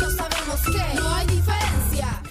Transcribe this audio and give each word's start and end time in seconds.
ellos 0.00 0.14
sabemos 0.14 0.60
que 0.62 0.94
no 0.98 1.14
hay 1.14 1.26
diferencia. 1.26 1.59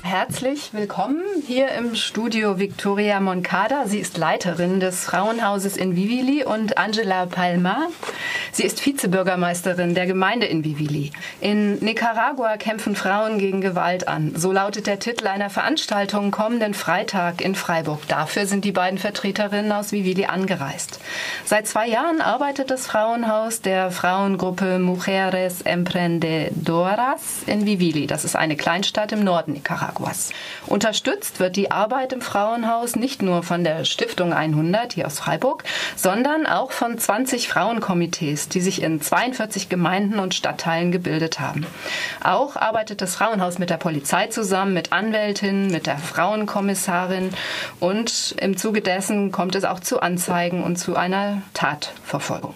Herzlich 0.10 0.74
willkommen 0.74 1.22
hier 1.46 1.70
im 1.70 1.94
Studio 1.94 2.58
Victoria 2.58 3.20
Moncada. 3.20 3.86
Sie 3.86 4.00
ist 4.00 4.18
Leiterin 4.18 4.80
des 4.80 5.06
Frauenhauses 5.06 5.78
in 5.78 5.96
Vivili 5.96 6.44
und 6.44 6.80
Angela 6.80 7.28
Palma. 7.28 7.90
Sie 8.52 8.64
ist 8.64 8.84
Vizebürgermeisterin 8.84 9.94
der 9.94 10.08
Gemeinde 10.08 10.48
in 10.48 10.64
Vivili. 10.64 11.12
In 11.42 11.76
Nicaragua 11.76 12.58
kämpfen 12.58 12.96
Frauen 12.96 13.38
gegen 13.38 13.62
Gewalt 13.62 14.08
an. 14.08 14.34
So 14.36 14.52
lautet 14.52 14.88
der 14.88 14.98
Titel 14.98 15.28
einer 15.28 15.52
Veranstaltung 15.52 16.32
kommenden 16.32 16.74
Freitag 16.74 17.40
in 17.40 17.54
Freiburg. 17.54 18.08
Dafür 18.08 18.48
sind 18.48 18.66
die 18.66 18.72
beiden 18.72 18.98
Vertreterinnen 18.98 19.72
aus 19.72 19.92
Vivili 19.92 20.26
angereist. 20.26 21.00
Seit 21.46 21.68
zwei 21.68 21.88
Jahren 21.88 22.20
arbeitet 22.22 22.72
das 22.72 22.88
Frauenhaus 22.88 23.62
der 23.62 23.92
Frauengruppe 23.92 24.80
Mujeres 24.80 25.62
Emprendedoras 25.62 27.44
in 27.46 27.68
Vivili. 27.68 28.08
Das 28.08 28.26
ist 28.26 28.36
eine 28.36 28.56
Kleinstadt 28.56 29.12
im 29.12 29.24
Norden 29.24 29.54
Nicaraguas. 29.54 29.99
Nicaragua. 30.00 30.12
Unterstützt 30.68 31.40
wird 31.40 31.56
die 31.56 31.72
Arbeit 31.72 32.14
im 32.14 32.22
Frauenhaus 32.22 32.96
nicht 32.96 33.22
nur 33.22 33.44
von 33.44 33.64
der 33.64 33.86
Stiftung 33.86 34.34
100 34.34 34.94
hier 34.94 35.08
aus 35.08 35.20
Freiburg, 35.20 35.64
sondern 35.96 36.46
auch 36.46 36.72
von 36.72 36.98
20 36.98 37.48
Frauenkomitees, 37.48 38.50
die 38.50 38.62
sich 38.62 38.82
in 38.82 39.02
42 39.02 39.70
Gemeinden 39.70 40.20
und 40.20 40.36
Stadtteilen 40.36 40.92
gebildet 40.92 41.40
haben. 41.40 41.66
Auch 42.24 42.56
arbeitet 42.56 43.02
das 43.02 43.16
Frauenhaus 43.16 43.60
mit 43.60 43.70
der 43.70 43.78
Polizei 43.78 44.28
zusammen, 44.28 44.74
mit 44.74 44.92
Anwältinnen, 44.92 45.72
mit 45.72 45.88
der 45.88 45.98
Frauenkommissarin 45.98 47.32
und 47.80 48.36
im 48.40 48.58
Zuge 48.58 48.82
dessen 48.82 49.32
kommt 49.32 49.56
es 49.56 49.64
auch 49.64 49.80
zu 49.80 50.02
Anzeigen 50.02 50.64
und 50.64 50.78
zu 50.78 50.96
einer 50.96 51.42
Tatverfolgung. 51.54 52.56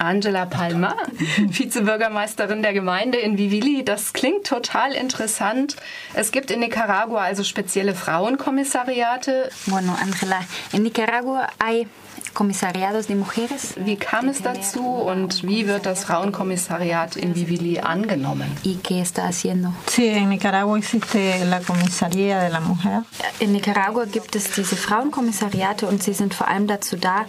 Angela 0.00 0.46
Palma, 0.46 0.96
Vizebürgermeisterin 1.38 2.62
der 2.62 2.72
Gemeinde 2.72 3.18
in 3.18 3.36
Vivili. 3.36 3.84
Das 3.84 4.12
klingt 4.12 4.46
total 4.46 4.92
interessant. 4.92 5.76
Es 6.14 6.32
gibt 6.32 6.50
in 6.50 6.60
Nicaragua 6.60 7.20
also 7.20 7.44
spezielle 7.44 7.94
Frauenkommissariate. 7.94 9.50
Bueno, 9.66 9.94
Angela, 10.00 10.40
in 10.72 10.82
Nicaragua 10.82 11.48
hay 11.62 11.86
Kommissariados 12.34 13.08
de 13.08 13.16
Mujeres. 13.16 13.74
Wie 13.76 13.96
kam 13.96 14.28
es 14.28 14.40
dazu 14.42 14.82
und 14.82 15.42
wie 15.42 15.66
wird 15.66 15.84
das 15.84 16.04
Frauenkommissariat 16.04 17.16
in 17.16 17.34
Vivili 17.34 17.80
angenommen? 17.80 18.56
¿Y 18.62 18.76
qué 18.76 19.00
está 19.00 19.26
haciendo? 19.26 19.72
Sí, 19.86 20.06
en 20.06 20.28
Nicaragua 20.28 20.78
existe 20.78 21.44
la 21.44 21.60
Comisaría 21.60 22.40
de 22.40 22.50
la 22.50 22.60
Mujer. 22.60 23.02
In 23.40 23.52
Nicaragua 23.52 24.04
gibt 24.06 24.36
es 24.36 24.52
diese 24.52 24.76
Frauenkommissariate 24.76 25.86
und 25.86 26.02
sie 26.02 26.14
sind 26.14 26.32
vor 26.32 26.46
allem 26.46 26.66
dazu 26.68 26.96
da, 26.96 27.26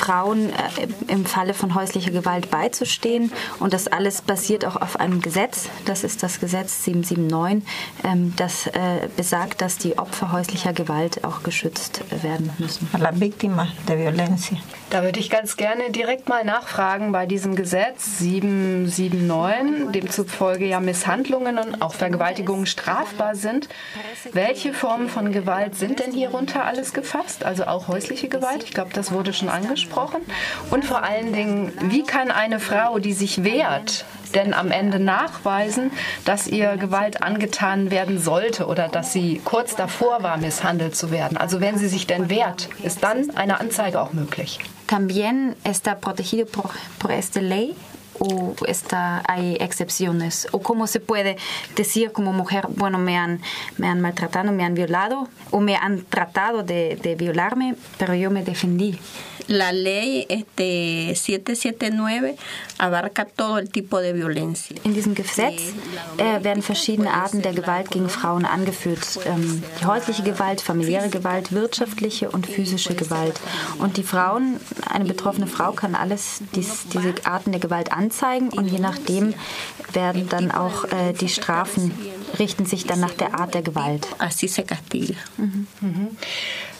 Frauen 0.00 0.48
äh, 0.48 0.88
im 1.08 1.26
Falle 1.26 1.52
von 1.52 1.74
häuslicher 1.74 2.10
Gewalt 2.10 2.50
beizustehen. 2.50 3.32
Und 3.58 3.74
das 3.74 3.86
alles 3.86 4.22
basiert 4.22 4.64
auch 4.64 4.76
auf 4.76 4.98
einem 4.98 5.20
Gesetz. 5.20 5.68
Das 5.84 6.04
ist 6.04 6.22
das 6.22 6.40
Gesetz 6.40 6.84
779, 6.84 7.68
ähm, 8.04 8.32
das 8.36 8.66
äh, 8.68 9.08
besagt, 9.16 9.60
dass 9.60 9.76
die 9.76 9.98
Opfer 9.98 10.32
häuslicher 10.32 10.72
Gewalt 10.72 11.22
auch 11.24 11.42
geschützt 11.42 12.02
werden 12.22 12.50
müssen. 12.58 12.88
La 12.98 13.12
víctima 13.12 13.68
de 13.86 13.98
violencia. 13.98 14.56
Da 14.88 15.04
würde 15.04 15.20
ich 15.20 15.30
ganz 15.30 15.56
gerne 15.56 15.90
direkt 15.90 16.28
mal 16.28 16.44
nachfragen 16.44 17.12
bei 17.12 17.24
diesem 17.24 17.54
Gesetz 17.54 18.18
779, 18.18 19.92
demzufolge 19.92 20.66
ja 20.66 20.80
Misshandlungen 20.80 21.58
und 21.58 21.80
auch 21.80 21.94
Vergewaltigungen 21.94 22.66
strafbar 22.66 23.36
sind. 23.36 23.68
Welche 24.32 24.72
Formen 24.72 25.08
von 25.08 25.30
Gewalt 25.30 25.76
sind 25.76 26.00
denn 26.00 26.10
hierunter 26.10 26.64
alles 26.64 26.92
gefasst? 26.92 27.44
Also 27.44 27.66
auch 27.66 27.86
häusliche 27.86 28.28
Gewalt? 28.28 28.64
Ich 28.64 28.72
glaube, 28.72 28.90
das 28.92 29.12
wurde 29.12 29.32
schon 29.32 29.48
angesprochen. 29.48 29.89
Und 30.70 30.84
vor 30.84 31.02
allen 31.02 31.32
Dingen, 31.32 31.72
wie 31.82 32.02
kann 32.02 32.30
eine 32.30 32.60
Frau, 32.60 32.98
die 32.98 33.12
sich 33.12 33.44
wehrt, 33.44 34.04
denn 34.34 34.54
am 34.54 34.70
Ende 34.70 35.00
nachweisen, 35.00 35.90
dass 36.24 36.46
ihr 36.46 36.76
Gewalt 36.76 37.22
angetan 37.22 37.90
werden 37.90 38.20
sollte 38.20 38.66
oder 38.66 38.88
dass 38.88 39.12
sie 39.12 39.40
kurz 39.44 39.76
davor 39.76 40.22
war, 40.22 40.36
misshandelt 40.36 40.96
zu 40.96 41.10
werden. 41.10 41.36
Also 41.36 41.60
wenn 41.60 41.78
sie 41.78 41.88
sich 41.88 42.06
denn 42.06 42.30
wehrt, 42.30 42.68
ist 42.82 43.02
dann 43.02 43.30
eine 43.36 43.60
Anzeige 43.60 44.00
auch 44.00 44.12
möglich. 44.12 44.58
También 44.86 45.54
está 45.62 45.94
protegido 45.94 46.46
por, 46.46 46.70
por 46.98 47.10
esta 47.10 47.40
ley 47.40 47.76
o 48.20 48.54
está, 48.66 49.22
hay 49.26 49.56
excepciones? 49.60 50.46
¿O 50.52 50.60
cómo 50.60 50.86
se 50.86 51.00
puede 51.00 51.36
decir 51.74 52.12
como 52.12 52.32
mujer, 52.32 52.66
bueno, 52.68 52.98
me 52.98 53.16
han, 53.16 53.40
me 53.78 53.88
han 53.88 54.00
maltratado, 54.00 54.52
me 54.52 54.64
han 54.64 54.74
violado 54.74 55.28
o 55.50 55.60
me 55.60 55.74
han 55.74 56.04
tratado 56.04 56.62
de, 56.62 56.96
de 56.96 57.16
violarme, 57.16 57.74
pero 57.98 58.14
yo 58.14 58.30
me 58.30 58.44
defendí? 58.44 58.98
La 59.50 59.72
ley 59.72 60.26
este, 60.28 61.12
779 61.16 62.36
abarca 62.78 63.24
todo 63.24 63.58
el 63.58 63.68
tipo 63.68 63.98
de 63.98 64.12
violencia. 64.12 64.76
In 64.84 64.94
diesem 64.94 65.16
Gesetz 65.16 65.72
äh, 66.18 66.44
werden 66.44 66.62
verschiedene 66.62 67.12
Arten 67.12 67.42
der 67.42 67.52
Gewalt 67.52 67.90
gegen 67.90 68.08
Frauen 68.08 68.44
angeführt. 68.44 69.18
Ähm, 69.26 69.64
die 69.80 69.86
häusliche 69.86 70.22
Gewalt, 70.22 70.60
familiäre 70.60 71.08
Gewalt, 71.08 71.50
wirtschaftliche 71.50 72.30
und 72.30 72.46
physische 72.46 72.94
Gewalt. 72.94 73.40
Und 73.80 73.96
die 73.96 74.04
Frauen, 74.04 74.60
eine 74.88 75.04
betroffene 75.04 75.48
Frau 75.48 75.72
kann 75.72 75.96
alles 75.96 76.42
dies, 76.54 76.86
diese 76.92 77.12
Arten 77.24 77.50
der 77.50 77.60
Gewalt 77.60 77.90
anzeigen 78.10 78.48
und 78.48 78.66
je 78.66 78.80
nachdem 78.80 79.34
werden 79.92 80.28
dann 80.28 80.50
auch 80.50 80.84
äh, 80.84 81.12
die 81.12 81.28
Strafen 81.28 81.92
richten 82.38 82.66
sich 82.66 82.86
dann 82.86 83.00
nach 83.00 83.12
der 83.12 83.38
Art 83.38 83.54
der 83.54 83.62
Gewalt. 83.62 84.08
Mhm. 85.36 85.66
Mhm. 85.80 86.08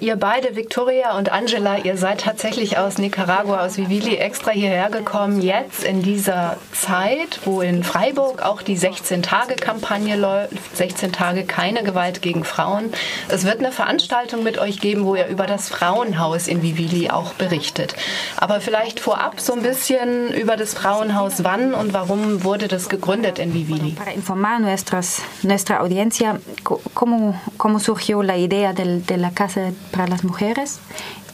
Ihr 0.01 0.17
beide, 0.17 0.57
Victoria 0.57 1.19
und 1.19 1.31
Angela, 1.31 1.77
ihr 1.77 1.99
seid 1.99 2.23
tatsächlich 2.23 2.79
aus 2.79 2.97
Nicaragua, 2.97 3.67
aus 3.67 3.77
Vivili 3.77 4.17
extra 4.17 4.51
hierher 4.51 4.89
gekommen, 4.89 5.43
jetzt 5.43 5.85
in 5.85 6.01
dieser 6.01 6.57
Zeit, 6.73 7.41
wo 7.45 7.61
in 7.61 7.85
Freiburg 7.85 8.41
auch 8.41 8.63
die 8.63 8.79
16-Tage-Kampagne 8.79 10.17
läuft, 10.17 10.55
16 10.75 11.13
Tage 11.13 11.45
keine 11.45 11.83
Gewalt 11.83 12.23
gegen 12.23 12.45
Frauen. 12.45 12.95
Es 13.29 13.45
wird 13.45 13.59
eine 13.59 13.73
Veranstaltung 13.73 14.43
mit 14.43 14.57
euch 14.57 14.81
geben, 14.81 15.05
wo 15.05 15.17
ihr 15.17 15.27
über 15.27 15.47
das 15.47 15.69
Frauenhaus 15.69 16.49
in 16.49 16.63
Vivili 16.63 17.11
auch 17.11 17.35
berichtet. 17.35 17.95
Aber 18.39 18.63
vielleicht 18.63 19.01
vorab 19.01 19.39
so 19.39 19.53
ein 19.53 19.61
bisschen 19.61 20.33
über 20.33 20.57
das 20.57 20.73
Frauenhaus, 20.73 21.45
wann 21.45 21.75
und 21.75 21.93
warum 21.93 22.43
wurde 22.43 22.69
das 22.69 22.89
gegründet 22.89 23.39
in 23.39 23.53
Vivili? 23.53 23.91
Para 23.91 24.13
informar 24.13 24.61
nuestras, 24.61 25.21
nuestra 25.43 25.81
audiencia, 25.81 26.41
¿cómo, 26.65 27.39
cómo 27.59 27.79
surgió 27.79 28.23
la 28.23 28.39
idea 28.39 28.73
del, 28.73 29.05
de 29.05 29.19
la 29.19 29.31
Casa 29.31 29.73
para 29.91 30.07
las 30.07 30.25
Mujeres 30.25 30.81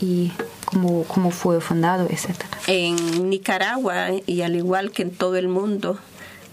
y 0.00 0.32
cómo, 0.64 1.04
cómo 1.04 1.30
fue 1.30 1.60
fundado, 1.60 2.06
etc. 2.06 2.34
En 2.66 3.30
Nicaragua, 3.30 4.08
y 4.26 4.42
al 4.42 4.56
igual 4.56 4.90
que 4.90 5.02
en 5.02 5.10
todo 5.10 5.36
el 5.36 5.48
mundo. 5.48 5.98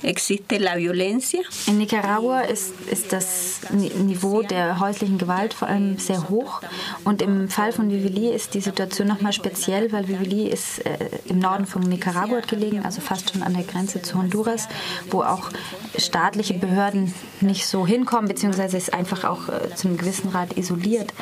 In 0.04 1.78
Nicaragua 1.78 2.42
ist, 2.42 2.74
ist 2.92 3.14
das 3.14 3.62
Niveau 3.72 4.42
der 4.42 4.80
häuslichen 4.82 5.18
Gewalt 5.18 5.54
vor 5.54 5.70
allem 5.70 5.98
sehr 5.98 6.28
hoch. 6.28 6.62
Und 7.06 7.22
im 7.22 7.48
Fall 7.48 7.72
von 7.72 7.90
Vivili 7.90 8.30
ist 8.30 8.54
die 8.54 8.60
Situation 8.60 9.08
nochmal 9.08 9.32
speziell, 9.32 9.94
weil 9.94 10.10
Vivili 10.10 10.50
ist 10.50 10.86
äh, 10.86 10.98
im 11.28 11.40
Norden 11.40 11.66
von 11.66 11.84
Nicaragua 11.84 12.42
gelegen, 12.42 12.84
also 12.84 13.00
fast 13.00 13.32
schon 13.32 13.44
an 13.44 13.54
der 13.54 13.64
Grenze 13.64 14.02
zu 14.02 14.18
Honduras, 14.18 14.68
wo 15.10 15.22
auch 15.22 15.50
staatliche 15.98 16.56
Behörden 16.56 17.14
nicht 17.40 17.66
so 17.66 17.88
hinkommen, 17.88 18.28
beziehungsweise 18.28 18.76
ist 18.76 18.94
einfach 18.94 19.24
auch 19.24 19.48
äh, 19.48 19.74
zu 19.74 19.88
einem 19.88 19.98
gewissen 19.98 20.32
Grad 20.32 20.58
isoliert. 20.58 21.14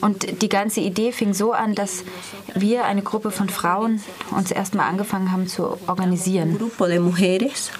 Und 0.00 0.42
die 0.42 0.48
ganze 0.48 0.80
Idee 0.80 1.12
fing 1.12 1.34
so 1.34 1.52
an, 1.52 1.74
dass 1.74 2.04
wir, 2.54 2.84
eine 2.84 3.02
Gruppe 3.02 3.30
von 3.30 3.48
Frauen, 3.48 4.02
uns 4.32 4.50
erstmal 4.50 4.88
angefangen 4.88 5.30
haben 5.30 5.46
zu 5.46 5.78
organisieren. 5.86 6.50
Un 6.50 6.58
grupo 6.58 6.86
de 6.86 6.98
mujeres 6.98 7.70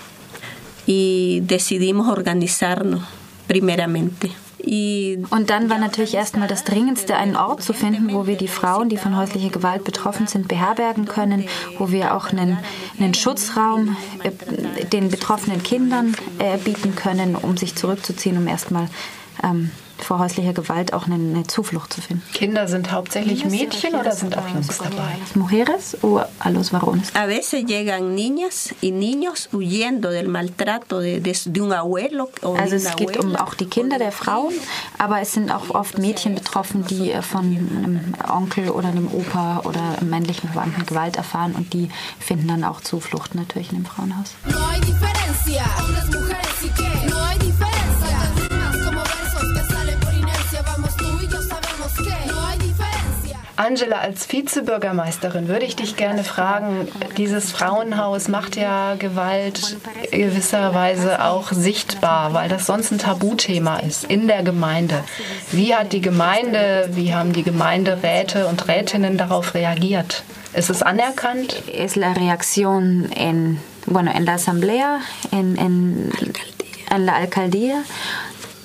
y 0.87 1.41
decidimos 1.43 2.09
organizarnos 2.09 3.03
primeramente. 3.47 4.31
Und 5.31 5.51
dann 5.51 5.69
war 5.69 5.79
natürlich 5.79 6.15
erstmal 6.15 6.49
das 6.49 6.65
Dringendste, 6.65 7.17
einen 7.17 7.37
Ort 7.37 7.63
zu 7.63 7.75
finden, 7.75 8.15
wo 8.15 8.27
wir 8.27 8.37
die 8.37 8.49
Frauen, 8.49 8.89
die 8.89 8.97
von 8.97 9.17
häuslicher 9.17 9.51
Gewalt 9.51 9.85
betroffen 9.85 10.27
sind, 10.27 10.49
beherbergen 10.49 11.05
können, 11.05 11.45
wo 11.79 11.91
wir 11.91 12.15
auch 12.15 12.31
einen, 12.31 12.59
einen 12.99 13.13
Schutzraum 13.13 13.97
äh, 14.23 14.85
den 14.87 15.11
betroffenen 15.11 15.63
Kindern 15.63 16.17
äh, 16.39 16.57
bieten 16.57 16.97
können, 16.97 17.37
um 17.37 17.59
sich 17.59 17.75
zurückzuziehen, 17.75 18.39
um 18.39 18.49
erstmal 18.49 18.89
ähm, 19.43 19.71
vor 19.99 20.19
häuslicher 20.19 20.53
Gewalt 20.53 20.93
auch 20.93 21.07
eine, 21.07 21.15
eine, 21.15 21.47
Zuflucht 21.47 21.93
zu 21.93 22.01
finden. 22.01 22.23
Kinder 22.33 22.69
sind 22.69 22.93
hauptsächlich 22.93 23.45
Mädchen 23.45 23.95
oder 23.95 24.13
sind 24.13 24.37
auch 24.37 24.49
Jungs 24.49 24.69
dabei? 24.79 25.17
Mujeres 25.35 25.97
o 26.03 26.21
a 26.39 26.49
los 26.51 26.73
varones? 26.73 27.15
A 27.15 27.27
veces 27.27 27.65
llegan 27.65 28.15
niñas 28.15 28.75
y 28.81 28.91
niños 28.91 29.49
huyendo 29.53 30.11
del 30.11 30.29
maltrato 30.29 31.01
de, 31.01 31.21
de, 31.21 31.61
un 31.61 31.73
abuelo. 31.73 32.31
O 32.43 32.55
also 32.55 32.77
es 32.77 32.97
geht 32.97 33.17
um 33.17 33.37
auch 33.37 33.55
die 33.55 33.67
Kinder 33.67 33.99
der 33.99 34.13
Frauen, 34.13 34.55
aber 34.99 35.21
es 35.21 35.33
sind 35.33 35.51
auch 35.51 35.71
oft 35.71 35.99
Mädchen 35.99 36.35
betroffen, 36.35 36.85
die 36.87 37.15
von 37.23 37.45
einem 37.45 38.15
Onkel 38.29 38.71
oder 38.71 38.89
einem 38.89 39.09
Opa 39.09 39.61
oder 39.65 39.99
einem 39.99 40.11
männlichen 40.11 40.51
Verwandten 40.51 40.87
Gewalt 40.87 41.17
erfahren 41.17 41.55
und 41.55 41.73
die 41.73 41.89
finden 42.19 42.49
dann 42.49 42.65
auch 42.65 42.81
Zuflucht 42.81 43.35
natürlich 43.35 43.71
in 43.71 43.79
dem 43.79 43.87
Frauenhaus. 43.87 44.35
No 44.47 44.59
hay 44.71 44.81
diferencia. 44.81 46.24
Angela, 53.57 54.01
als 54.01 54.27
Vizebürgermeisterin 54.31 55.49
würde 55.49 55.65
ich 55.65 55.77
dich 55.77 55.97
gerne 55.97 56.25
fragen, 56.25 56.89
dieses 57.17 57.53
Frauenhaus 57.53 58.29
macht 58.29 58.57
ja 58.57 58.97
Gewalt 58.97 59.77
gewisserweise 60.11 61.25
auch 61.25 61.53
sichtbar, 61.53 62.35
weil 62.35 62.49
das 62.49 62.67
sonst 62.67 62.91
ein 62.91 62.99
Tabuthema 62.99 63.79
ist 63.79 64.05
in 64.05 64.27
der 64.27 64.43
Gemeinde. 64.43 65.05
Wie 65.53 65.75
hat 65.75 65.93
die 65.93 66.01
Gemeinde, 66.01 66.89
wie 66.93 67.15
haben 67.15 67.33
die 67.33 67.45
Gemeinderäte 67.45 68.47
und 68.47 68.67
Rätinnen 68.67 69.19
darauf 69.19 69.55
reagiert? 69.55 70.25
Ist 70.53 70.71
es 70.71 70.83
anerkannt? 70.83 71.63
Es 71.73 71.97
la 71.97 72.13
reacción 72.13 73.11
en, 73.13 73.61
bueno, 73.87 74.11
en 74.13 74.25
la 74.25 74.35
asamblea, 74.35 75.01
en, 75.33 75.57
en, 75.57 76.13
en 76.91 77.07
la 77.07 77.17
alcaldía 77.17 77.83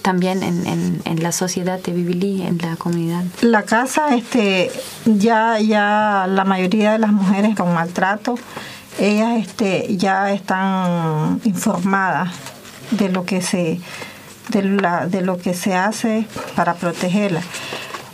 también 0.02 0.44
en, 0.44 1.02
en, 1.04 1.24
la 1.24 1.32
sociedad 1.32 1.80
de 1.80 1.92
Vivilí, 1.92 2.42
en 2.42 2.58
la 2.60 2.76
comunidad. 2.76 3.24
La 3.42 3.64
casa, 3.64 4.16
este, 4.16 4.72
ya, 5.06 5.60
ya 5.60 6.26
la 6.28 6.46
mayoría 6.46 6.94
de 6.94 7.00
las 7.00 7.12
mujeres 7.12 7.56
con 7.56 7.74
maltrato, 7.74 8.36
ellas 9.00 9.38
este, 9.40 9.96
ya 9.98 10.32
están 10.32 11.42
informadas 11.44 12.30
de 12.92 13.10
lo 13.10 13.26
que 13.26 13.42
se, 13.42 13.80
de, 14.50 14.64
la, 14.64 15.08
de 15.08 15.22
lo 15.22 15.38
que 15.38 15.54
se 15.54 15.76
hace 15.76 16.26
para 16.56 16.76
protegerlas. 16.76 17.46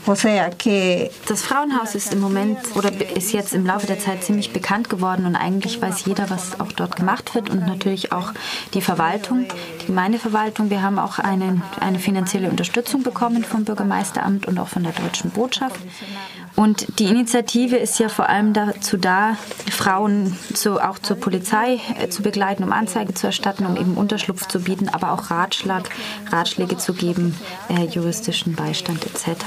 Das 0.05 1.41
Frauenhaus 1.41 1.95
ist 1.95 2.13
im 2.13 2.19
Moment 2.19 2.59
oder 2.75 2.91
ist 3.15 3.31
jetzt 3.33 3.53
im 3.53 3.65
Laufe 3.65 3.87
der 3.87 3.99
Zeit 3.99 4.23
ziemlich 4.23 4.53
bekannt 4.53 4.89
geworden 4.89 5.25
und 5.25 5.35
eigentlich 5.35 5.81
weiß 5.81 6.05
jeder, 6.05 6.29
was 6.29 6.59
auch 6.59 6.71
dort 6.71 6.95
gemacht 6.95 7.33
wird 7.33 7.49
und 7.49 7.65
natürlich 7.65 8.11
auch 8.11 8.31
die 8.73 8.81
Verwaltung, 8.81 9.45
die 9.81 9.87
Gemeindeverwaltung. 9.87 10.69
Wir 10.69 10.83
haben 10.83 10.99
auch 10.99 11.17
eine, 11.17 11.61
eine 11.79 11.97
finanzielle 11.97 12.49
Unterstützung 12.49 13.01
bekommen 13.01 13.43
vom 13.43 13.65
Bürgermeisteramt 13.65 14.47
und 14.47 14.59
auch 14.59 14.67
von 14.67 14.83
der 14.83 14.91
Deutschen 14.91 15.31
Botschaft. 15.31 15.79
Und 16.55 16.99
die 16.99 17.05
Initiative 17.05 17.75
ist 17.75 17.99
ja 17.99 18.07
vor 18.07 18.29
allem 18.29 18.53
dazu 18.53 18.97
da, 18.97 19.37
Frauen 19.69 20.37
zu, 20.53 20.79
auch 20.79 20.99
zur 20.99 21.17
Polizei 21.17 21.81
äh, 21.99 22.07
zu 22.07 22.21
begleiten, 22.21 22.63
um 22.63 22.71
Anzeige 22.71 23.13
zu 23.13 23.27
erstatten, 23.27 23.65
um 23.65 23.75
eben 23.75 23.95
Unterschlupf 23.95 24.47
zu 24.47 24.61
bieten, 24.61 24.87
aber 24.87 25.11
auch 25.11 25.31
Ratschlag, 25.31 25.89
Ratschläge 26.31 26.77
zu 26.77 26.93
geben, 26.93 27.37
äh, 27.67 27.85
juristischen 27.85 28.55
Beistand 28.55 29.05
etc. 29.05 29.45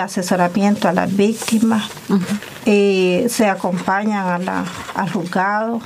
Asesoramiento 0.00 0.88
a 0.88 0.92
las 0.92 1.14
víctimas, 1.14 1.88
uh 2.08 2.14
-huh. 2.14 2.40
eh, 2.66 3.26
se 3.28 3.48
acompañan 3.48 4.26
a 4.26 4.38
la, 4.38 4.64
al 4.94 5.10
juzgado. 5.10 5.80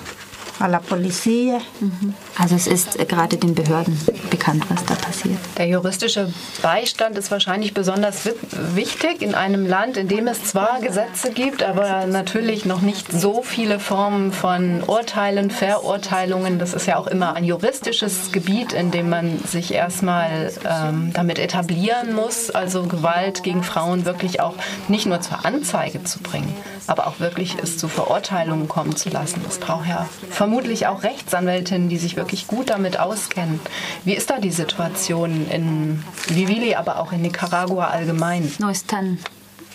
Also 2.39 2.55
es 2.55 2.67
ist 2.67 2.99
gerade 3.09 3.37
den 3.37 3.55
Behörden 3.55 3.99
bekannt, 4.31 4.65
was 4.69 4.85
da 4.85 4.95
passiert. 4.95 5.39
Der 5.59 5.67
juristische 5.67 6.33
Beistand 6.63 7.19
ist 7.19 7.31
wahrscheinlich 7.31 7.75
besonders 7.75 8.29
wichtig 8.75 9.23
in 9.23 9.35
einem 9.35 9.67
Land, 9.67 9.97
in 9.97 10.09
dem 10.09 10.27
es 10.29 10.45
zwar 10.45 10.81
Gesetze 10.81 11.33
gibt, 11.33 11.63
aber 11.63 12.07
natürlich 12.07 12.65
noch 12.65 12.81
nicht 12.81 13.11
so 13.13 13.43
viele 13.43 13.81
Formen 13.81 14.33
von 14.33 14.83
Urteilen, 14.85 15.51
Verurteilungen. 15.51 16.59
Das 16.59 16.75
ist 16.75 16.87
ja 16.87 16.97
auch 16.97 17.07
immer 17.07 17.35
ein 17.35 17.45
juristisches 17.45 18.33
Gebiet, 18.33 18.73
in 18.73 18.91
dem 18.91 19.09
man 19.09 19.39
sich 19.45 19.73
erstmal 19.73 20.53
ähm, 20.69 21.13
damit 21.13 21.39
etablieren 21.39 22.15
muss, 22.15 22.51
also 22.51 22.85
Gewalt 22.85 23.43
gegen 23.43 23.63
Frauen 23.63 24.05
wirklich 24.05 24.41
auch 24.41 24.55
nicht 24.89 25.07
nur 25.07 25.21
zur 25.21 25.45
Anzeige 25.45 26.05
zu 26.05 26.21
bringen, 26.21 26.55
aber 26.87 27.07
auch 27.07 27.21
wirklich 27.21 27.57
es 27.63 27.79
zu 27.79 27.89
Verurteilungen 27.89 28.69
kommen 28.69 28.97
zu 28.97 29.09
lassen. 29.11 29.41
Das 29.45 29.59
braucht 29.59 29.89
ja 29.89 30.09
vermutlich 30.31 30.87
auch 30.87 31.03
Rechtsanwältinnen, 31.03 31.89
die 31.89 31.99
sich 31.99 32.17
wirklich 32.17 32.47
gut 32.47 32.71
damit 32.71 32.99
auskennen. 32.99 33.61
Wie 34.05 34.15
ist 34.15 34.31
da 34.31 34.39
die 34.39 34.51
Situation 34.51 35.49
in 35.51 36.03
Vivili, 36.29 36.75
aber 36.75 36.99
auch 36.99 37.13
in 37.13 37.23
Nicaragua 37.23 37.89
allgemein? 37.89 38.53
No 38.59 38.71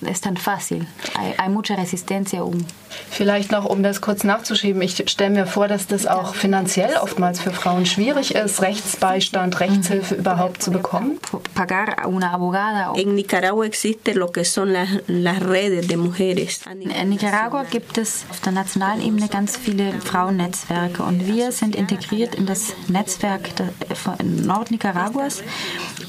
es 0.05 0.21
tan 0.21 0.37
fácil. 0.37 0.87
Hay, 1.15 1.33
hay 1.37 1.49
mucha 1.49 1.75
resistencia 1.75 2.39
aún. 2.39 2.65
Vielleicht 3.09 3.51
noch, 3.51 3.65
um 3.65 3.83
das 3.83 4.01
kurz 4.01 4.23
nachzuschieben, 4.23 4.81
ich 4.81 5.03
stelle 5.09 5.29
mir 5.29 5.45
vor, 5.45 5.67
dass 5.67 5.87
das 5.87 6.05
auch 6.07 6.35
finanziell 6.35 6.97
oftmals 7.01 7.39
für 7.39 7.51
Frauen 7.51 7.85
schwierig 7.85 8.35
ist, 8.35 8.61
Rechtsbeistand, 8.61 9.59
Rechtshilfe 9.59 10.15
überhaupt 10.15 10.61
zu 10.61 10.71
bekommen. 10.71 11.19
Pagar 11.53 12.07
una 12.07 12.31
abogada. 12.31 12.93
En 12.95 13.15
Nicaragua 13.15 13.65
existe 13.65 14.13
lo 14.13 14.31
que 14.31 14.45
son 14.45 14.73
las, 14.73 14.89
las 15.07 15.41
redes 15.41 15.87
de 15.87 15.97
mujeres. 15.97 16.61
In 16.79 17.09
Nicaragua 17.09 17.63
gibt 17.63 17.97
es 17.97 18.25
auf 18.29 18.39
der 18.41 18.53
nationalen 18.53 19.01
Ebene 19.01 19.27
ganz 19.27 19.57
viele 19.57 19.93
Frauennetzwerke 20.01 21.03
und 21.03 21.27
wir 21.27 21.51
sind 21.51 21.75
integriert 21.75 22.35
in 22.35 22.45
das 22.45 22.73
Netzwerk 22.87 23.49
von 23.93 24.15
Nordnicaraguas 24.45 25.43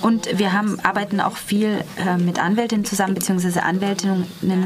und 0.03 0.39
wir 0.39 0.53
haben, 0.53 0.79
arbeiten 0.81 1.21
auch 1.21 1.37
viel 1.37 1.85
mit 2.19 2.39
Anwältinnen 2.39 2.85
zusammen, 2.85 3.15
beziehungsweise 3.15 3.63
Anwältinnen 3.63 3.78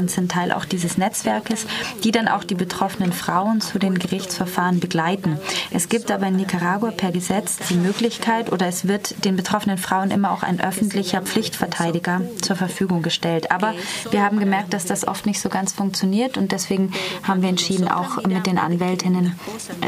sind 0.07 0.31
Teil 0.31 0.51
auch 0.51 0.65
dieses 0.65 0.97
Netzwerkes, 0.97 1.65
die 2.03 2.11
dann 2.11 2.27
auch 2.27 2.43
die 2.43 2.55
betroffenen 2.55 3.13
Frauen 3.13 3.61
zu 3.61 3.79
den 3.79 3.97
Gerichtsverfahren 3.97 4.79
begleiten. 4.79 5.37
Es 5.71 5.89
gibt 5.89 6.11
aber 6.11 6.27
in 6.27 6.35
Nicaragua 6.35 6.91
per 6.91 7.11
Gesetz 7.11 7.57
die 7.69 7.75
Möglichkeit 7.75 8.51
oder 8.51 8.67
es 8.67 8.87
wird 8.87 9.25
den 9.25 9.35
betroffenen 9.35 9.77
Frauen 9.77 10.11
immer 10.11 10.31
auch 10.31 10.43
ein 10.43 10.59
öffentlicher 10.59 11.21
Pflichtverteidiger 11.21 12.21
zur 12.41 12.55
Verfügung 12.55 13.01
gestellt. 13.01 13.51
Aber 13.51 13.73
wir 14.11 14.23
haben 14.23 14.39
gemerkt, 14.39 14.73
dass 14.73 14.85
das 14.85 15.07
oft 15.07 15.25
nicht 15.25 15.39
so 15.39 15.49
ganz 15.49 15.73
funktioniert 15.73 16.37
und 16.37 16.51
deswegen 16.51 16.91
haben 17.23 17.41
wir 17.41 17.49
entschieden, 17.49 17.87
auch 17.87 18.23
mit 18.23 18.45
den 18.45 18.57
Anwältinnen 18.57 19.35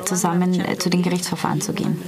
zusammen 0.05 0.63
zu 0.79 0.89
den 0.89 1.01
Gerichtsverfahren 1.01 1.61
zu 1.61 1.73
gehen. 1.73 2.01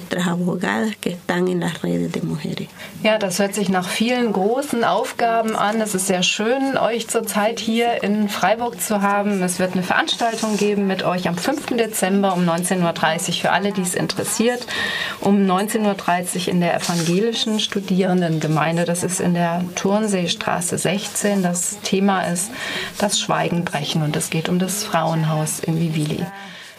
Ja, 3.04 3.18
das 3.18 3.40
hört 3.40 3.54
sich 3.56 3.70
nach 3.70 3.88
vielen 3.88 4.34
großen 4.34 4.84
Aufgaben 4.84 5.56
an. 5.56 5.82
Es 5.82 5.96
ist 5.96 6.08
sehr 6.08 6.24
schön, 6.24 6.78
euch 6.78 7.07
zurzeit 7.08 7.60
hier 7.60 8.04
in 8.04 8.30
Freiburg 8.30 8.82
zu 8.82 9.02
haben. 9.02 9.42
Es 9.42 9.60
wird 9.60 9.74
eine 9.74 9.84
Veranstaltung 9.84 10.58
geben 10.58 10.88
mit 10.88 11.04
euch 11.04 11.28
am 11.28 11.38
5. 11.38 11.78
Dezember 11.78 12.34
um 12.34 12.48
19.30 12.48 13.28
Uhr 13.28 13.34
für 13.34 13.52
alle, 13.52 13.72
die 13.72 13.82
es 13.82 13.96
interessiert. 13.96 14.66
Um 15.22 15.46
19.30 15.46 16.48
Uhr 16.48 16.48
in 16.54 16.62
der 16.62 16.76
evangelischen 16.76 17.60
Studierendengemeinde. 17.60 18.86
Das 18.86 19.04
ist 19.04 19.20
in 19.20 19.34
der 19.34 19.64
Turnseestraße 19.76 20.78
16. 20.78 21.44
Das 21.44 21.80
Thema 21.82 22.22
ist 22.22 22.52
das 22.98 23.20
Schweigen 23.20 23.66
brechen 23.66 24.02
und 24.04 24.16
es 24.16 24.30
geht 24.30 24.50
um 24.50 24.60
das 24.60 24.84
Frauenhaus 24.84 25.60
in 25.60 25.80
Vivili. 25.80 26.26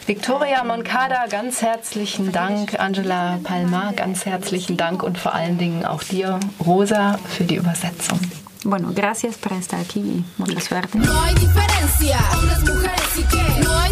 Victoria 0.09 0.63
Moncada, 0.63 1.27
ganz 1.29 1.61
herzlichen 1.61 2.31
Dank. 2.31 2.79
Angela 2.79 3.39
Palma, 3.43 3.91
ganz 3.95 4.25
herzlichen 4.25 4.75
Dank 4.75 5.03
und 5.03 5.19
vor 5.19 5.35
allen 5.35 5.59
Dingen 5.59 5.85
auch 5.85 6.01
dir, 6.01 6.39
Rosa, 6.65 7.19
für 7.27 7.43
die 7.43 7.55
Übersetzung. 7.55 8.19
bueno, 8.63 8.91
gracias 8.93 9.37
por 9.37 9.53
estar 9.53 9.79
aquí 9.79 9.99
y 9.99 10.25
mucha 10.37 10.59
suerte. 10.59 10.97
No 10.97 11.21
hay 11.21 11.35
diferencia, 11.35 12.19
hombres, 12.37 12.59
mujeres 12.61 13.17
y 13.17 13.23
qué. 13.23 13.63
No 13.63 13.77
hay 13.77 13.88